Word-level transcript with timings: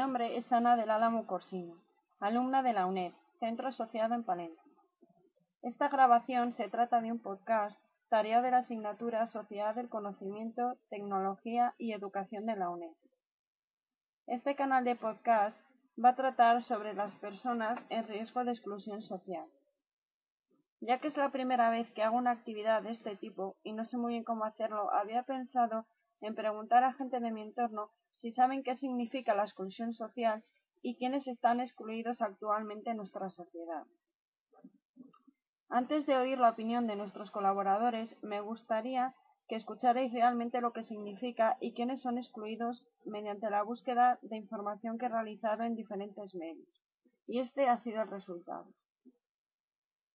nombre 0.00 0.38
es 0.38 0.50
Ana 0.50 0.76
del 0.76 0.90
Álamo 0.90 1.26
Corsino, 1.26 1.74
alumna 2.20 2.62
de 2.62 2.72
la 2.72 2.86
UNED, 2.86 3.12
Centro 3.38 3.68
Asociado 3.68 4.14
en 4.14 4.24
Palencia. 4.24 4.72
Esta 5.60 5.90
grabación 5.90 6.54
se 6.54 6.70
trata 6.70 7.02
de 7.02 7.12
un 7.12 7.18
podcast, 7.18 7.78
tarea 8.08 8.40
de 8.40 8.50
la 8.50 8.60
asignatura 8.60 9.26
Sociedad 9.26 9.74
del 9.74 9.90
Conocimiento, 9.90 10.78
Tecnología 10.88 11.74
y 11.76 11.92
Educación 11.92 12.46
de 12.46 12.56
la 12.56 12.70
UNED. 12.70 12.94
Este 14.26 14.56
canal 14.56 14.84
de 14.84 14.96
podcast 14.96 15.58
va 16.02 16.08
a 16.10 16.16
tratar 16.16 16.62
sobre 16.62 16.94
las 16.94 17.14
personas 17.16 17.78
en 17.90 18.08
riesgo 18.08 18.42
de 18.42 18.52
exclusión 18.52 19.02
social. 19.02 19.44
Ya 20.80 20.98
que 20.98 21.08
es 21.08 21.16
la 21.18 21.28
primera 21.28 21.68
vez 21.68 21.92
que 21.92 22.02
hago 22.02 22.16
una 22.16 22.30
actividad 22.30 22.82
de 22.82 22.92
este 22.92 23.16
tipo 23.16 23.54
y 23.62 23.74
no 23.74 23.84
sé 23.84 23.98
muy 23.98 24.14
bien 24.14 24.24
cómo 24.24 24.46
hacerlo, 24.46 24.90
había 24.94 25.24
pensado 25.24 25.84
en 26.20 26.34
preguntar 26.34 26.84
a 26.84 26.92
gente 26.94 27.20
de 27.20 27.30
mi 27.30 27.42
entorno 27.42 27.90
si 28.20 28.32
saben 28.32 28.62
qué 28.62 28.76
significa 28.76 29.34
la 29.34 29.44
exclusión 29.44 29.94
social 29.94 30.44
y 30.82 30.96
quiénes 30.96 31.26
están 31.26 31.60
excluidos 31.60 32.20
actualmente 32.20 32.90
en 32.90 32.98
nuestra 32.98 33.30
sociedad. 33.30 33.84
Antes 35.68 36.04
de 36.06 36.16
oír 36.16 36.38
la 36.38 36.50
opinión 36.50 36.86
de 36.86 36.96
nuestros 36.96 37.30
colaboradores, 37.30 38.16
me 38.22 38.40
gustaría 38.40 39.14
que 39.48 39.56
escucharais 39.56 40.12
realmente 40.12 40.60
lo 40.60 40.72
que 40.72 40.84
significa 40.84 41.56
y 41.60 41.74
quiénes 41.74 42.00
son 42.02 42.18
excluidos 42.18 42.84
mediante 43.04 43.50
la 43.50 43.62
búsqueda 43.62 44.18
de 44.22 44.36
información 44.36 44.98
que 44.98 45.06
he 45.06 45.08
realizado 45.08 45.64
en 45.64 45.74
diferentes 45.74 46.34
medios. 46.34 46.68
Y 47.26 47.40
este 47.40 47.68
ha 47.68 47.78
sido 47.78 48.02
el 48.02 48.10
resultado. 48.10 48.66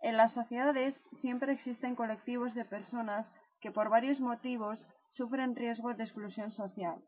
En 0.00 0.16
las 0.16 0.32
sociedades 0.32 0.94
siempre 1.20 1.52
existen 1.52 1.94
colectivos 1.94 2.54
de 2.54 2.64
personas 2.64 3.30
que 3.60 3.70
por 3.70 3.88
varios 3.88 4.20
motivos 4.20 4.86
sufren 5.10 5.54
riesgo 5.54 5.94
de 5.94 6.04
exclusión 6.04 6.50
social. 6.52 7.02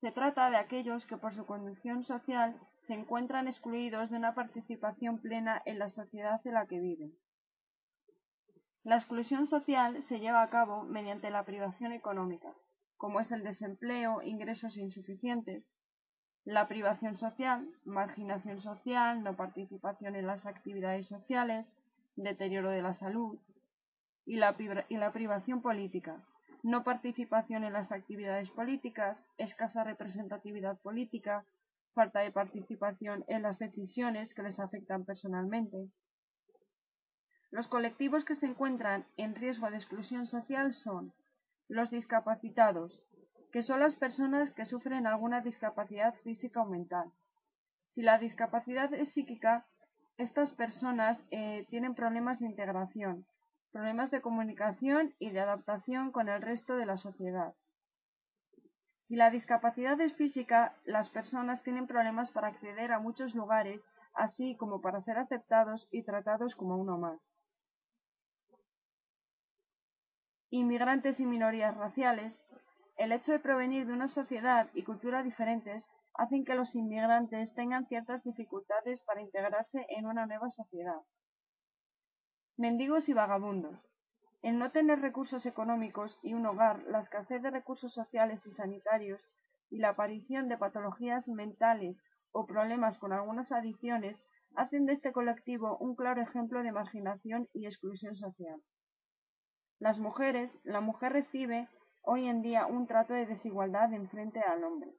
Se 0.00 0.12
trata 0.12 0.50
de 0.50 0.56
aquellos 0.56 1.04
que 1.06 1.16
por 1.16 1.34
su 1.34 1.44
condición 1.44 2.04
social 2.04 2.58
se 2.86 2.94
encuentran 2.94 3.48
excluidos 3.48 4.10
de 4.10 4.16
una 4.16 4.34
participación 4.34 5.18
plena 5.20 5.60
en 5.66 5.78
la 5.78 5.88
sociedad 5.88 6.40
en 6.44 6.54
la 6.54 6.66
que 6.66 6.78
viven. 6.78 7.12
La 8.84 8.96
exclusión 8.96 9.46
social 9.48 10.02
se 10.08 10.20
lleva 10.20 10.42
a 10.42 10.50
cabo 10.50 10.84
mediante 10.84 11.30
la 11.30 11.44
privación 11.44 11.92
económica, 11.92 12.54
como 12.96 13.20
es 13.20 13.30
el 13.32 13.42
desempleo, 13.42 14.22
ingresos 14.22 14.76
insuficientes, 14.76 15.64
la 16.44 16.68
privación 16.68 17.18
social, 17.18 17.68
marginación 17.84 18.60
social, 18.62 19.22
no 19.22 19.36
participación 19.36 20.16
en 20.16 20.26
las 20.26 20.46
actividades 20.46 21.06
sociales, 21.06 21.66
deterioro 22.16 22.70
de 22.70 22.82
la 22.82 22.94
salud, 22.94 23.38
y 24.28 24.36
la, 24.36 25.12
privación 25.12 25.62
política, 25.62 26.22
no 26.62 26.84
participación 26.84 27.64
en 27.64 27.72
las 27.72 27.90
actividades 27.90 28.50
políticas, 28.50 29.18
escasa 29.38 29.84
representatividad 29.84 30.78
política, 30.82 31.46
falta 31.94 32.20
de 32.20 32.30
participación 32.30 33.24
en 33.28 33.40
las 33.40 33.58
decisiones 33.58 34.34
que 34.34 34.42
les 34.42 34.60
afectan 34.60 35.06
personalmente. 35.06 35.88
Los 37.50 37.68
colectivos 37.68 38.26
que 38.26 38.34
se 38.34 38.44
encuentran 38.44 39.06
en 39.16 39.34
riesgo 39.34 39.70
de 39.70 39.78
exclusión 39.78 40.26
social 40.26 40.74
son 40.74 41.14
los 41.68 41.90
discapacitados, 41.90 43.00
que 43.50 43.62
son 43.62 43.80
las 43.80 43.96
personas 43.96 44.52
que 44.52 44.66
sufren 44.66 45.06
alguna 45.06 45.40
discapacidad 45.40 46.14
física 46.22 46.60
o 46.60 46.66
mental. 46.66 47.10
Si 47.92 48.02
la 48.02 48.18
discapacidad 48.18 48.92
es 48.92 49.10
psíquica, 49.14 49.64
estas 50.18 50.52
personas 50.52 51.18
eh, 51.30 51.64
tienen 51.70 51.94
problemas 51.94 52.38
de 52.40 52.46
integración, 52.46 53.24
problemas 53.72 54.10
de 54.10 54.20
comunicación 54.20 55.14
y 55.18 55.30
de 55.30 55.40
adaptación 55.40 56.10
con 56.12 56.28
el 56.28 56.42
resto 56.42 56.76
de 56.76 56.86
la 56.86 56.96
sociedad. 56.96 57.54
Si 59.04 59.16
la 59.16 59.30
discapacidad 59.30 59.98
es 60.00 60.14
física, 60.14 60.74
las 60.84 61.08
personas 61.08 61.62
tienen 61.62 61.86
problemas 61.86 62.30
para 62.30 62.48
acceder 62.48 62.92
a 62.92 62.98
muchos 62.98 63.34
lugares, 63.34 63.80
así 64.12 64.56
como 64.56 64.80
para 64.80 65.00
ser 65.00 65.16
aceptados 65.16 65.88
y 65.90 66.02
tratados 66.02 66.54
como 66.54 66.76
uno 66.76 66.98
más. 66.98 67.18
Inmigrantes 70.50 71.20
y 71.20 71.26
minorías 71.26 71.76
raciales, 71.76 72.34
el 72.96 73.12
hecho 73.12 73.32
de 73.32 73.38
provenir 73.38 73.86
de 73.86 73.92
una 73.92 74.08
sociedad 74.08 74.68
y 74.74 74.82
cultura 74.82 75.22
diferentes 75.22 75.84
hacen 76.14 76.44
que 76.44 76.54
los 76.54 76.74
inmigrantes 76.74 77.54
tengan 77.54 77.86
ciertas 77.86 78.22
dificultades 78.24 79.00
para 79.02 79.22
integrarse 79.22 79.86
en 79.88 80.06
una 80.06 80.26
nueva 80.26 80.50
sociedad. 80.50 81.00
Mendigos 82.58 83.08
y 83.08 83.12
vagabundos. 83.12 83.78
El 84.42 84.58
no 84.58 84.72
tener 84.72 85.00
recursos 85.00 85.46
económicos 85.46 86.18
y 86.24 86.34
un 86.34 86.44
hogar, 86.44 86.82
la 86.88 86.98
escasez 86.98 87.40
de 87.40 87.52
recursos 87.52 87.94
sociales 87.94 88.44
y 88.46 88.50
sanitarios 88.50 89.20
y 89.70 89.78
la 89.78 89.90
aparición 89.90 90.48
de 90.48 90.58
patologías 90.58 91.28
mentales 91.28 91.96
o 92.32 92.46
problemas 92.46 92.98
con 92.98 93.12
algunas 93.12 93.52
adicciones 93.52 94.16
hacen 94.56 94.86
de 94.86 94.94
este 94.94 95.12
colectivo 95.12 95.76
un 95.78 95.94
claro 95.94 96.20
ejemplo 96.20 96.64
de 96.64 96.72
marginación 96.72 97.48
y 97.54 97.66
exclusión 97.66 98.16
social. 98.16 98.60
Las 99.78 100.00
mujeres, 100.00 100.50
la 100.64 100.80
mujer 100.80 101.12
recibe 101.12 101.68
hoy 102.02 102.26
en 102.26 102.42
día 102.42 102.66
un 102.66 102.88
trato 102.88 103.12
de 103.12 103.26
desigualdad 103.26 103.92
en 103.92 104.08
frente 104.08 104.40
al 104.40 104.64
hombre. 104.64 104.90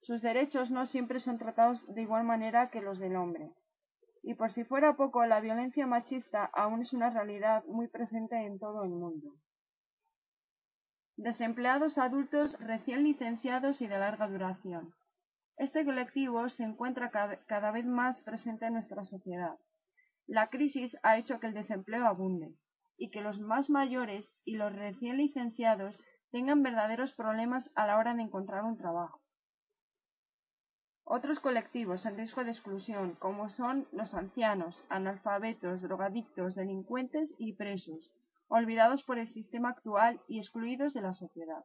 Sus 0.00 0.22
derechos 0.22 0.72
no 0.72 0.86
siempre 0.86 1.20
son 1.20 1.38
tratados 1.38 1.86
de 1.86 2.02
igual 2.02 2.24
manera 2.24 2.70
que 2.70 2.80
los 2.80 2.98
del 2.98 3.14
hombre. 3.14 3.52
Y 4.22 4.34
por 4.34 4.52
si 4.52 4.64
fuera 4.64 4.96
poco, 4.96 5.24
la 5.24 5.40
violencia 5.40 5.86
machista 5.86 6.44
aún 6.52 6.82
es 6.82 6.92
una 6.92 7.10
realidad 7.10 7.64
muy 7.66 7.88
presente 7.88 8.36
en 8.36 8.58
todo 8.58 8.84
el 8.84 8.90
mundo. 8.90 9.34
Desempleados 11.16 11.98
adultos 11.98 12.58
recién 12.60 13.04
licenciados 13.04 13.80
y 13.80 13.86
de 13.86 13.98
larga 13.98 14.28
duración. 14.28 14.94
Este 15.56 15.84
colectivo 15.84 16.48
se 16.48 16.62
encuentra 16.62 17.10
cada 17.10 17.70
vez 17.70 17.84
más 17.84 18.20
presente 18.22 18.66
en 18.66 18.74
nuestra 18.74 19.04
sociedad. 19.04 19.58
La 20.26 20.48
crisis 20.48 20.96
ha 21.02 21.18
hecho 21.18 21.38
que 21.40 21.48
el 21.48 21.54
desempleo 21.54 22.06
abunde 22.06 22.54
y 22.96 23.10
que 23.10 23.20
los 23.20 23.40
más 23.40 23.68
mayores 23.68 24.30
y 24.44 24.56
los 24.56 24.74
recién 24.74 25.16
licenciados 25.16 25.98
tengan 26.30 26.62
verdaderos 26.62 27.12
problemas 27.14 27.70
a 27.74 27.86
la 27.86 27.98
hora 27.98 28.14
de 28.14 28.22
encontrar 28.22 28.64
un 28.64 28.78
trabajo. 28.78 29.20
Otros 31.12 31.40
colectivos 31.40 32.06
en 32.06 32.16
riesgo 32.16 32.44
de 32.44 32.52
exclusión, 32.52 33.16
como 33.18 33.50
son 33.50 33.88
los 33.90 34.14
ancianos, 34.14 34.84
analfabetos, 34.88 35.82
drogadictos, 35.82 36.54
delincuentes 36.54 37.34
y 37.36 37.54
presos, 37.54 38.12
olvidados 38.46 39.02
por 39.02 39.18
el 39.18 39.26
sistema 39.26 39.70
actual 39.70 40.20
y 40.28 40.38
excluidos 40.38 40.94
de 40.94 41.00
la 41.00 41.12
sociedad. 41.12 41.64